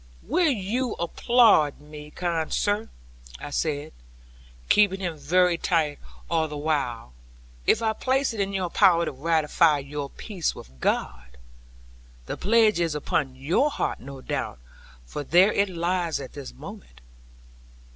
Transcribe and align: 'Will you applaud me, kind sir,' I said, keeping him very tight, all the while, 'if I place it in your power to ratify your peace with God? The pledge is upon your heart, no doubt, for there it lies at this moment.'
'Will 0.23 0.49
you 0.49 0.93
applaud 0.93 1.79
me, 1.79 2.09
kind 2.09 2.51
sir,' 2.51 2.89
I 3.39 3.51
said, 3.51 3.93
keeping 4.67 4.99
him 4.99 5.15
very 5.15 5.59
tight, 5.59 5.99
all 6.27 6.47
the 6.47 6.57
while, 6.57 7.13
'if 7.67 7.83
I 7.83 7.93
place 7.93 8.33
it 8.33 8.39
in 8.39 8.51
your 8.51 8.71
power 8.71 9.05
to 9.05 9.11
ratify 9.11 9.77
your 9.77 10.09
peace 10.09 10.55
with 10.55 10.79
God? 10.79 11.37
The 12.25 12.35
pledge 12.35 12.79
is 12.79 12.95
upon 12.95 13.35
your 13.35 13.69
heart, 13.69 13.99
no 13.99 14.21
doubt, 14.21 14.57
for 15.05 15.23
there 15.23 15.53
it 15.53 15.69
lies 15.69 16.19
at 16.19 16.33
this 16.33 16.51
moment.' 16.51 17.01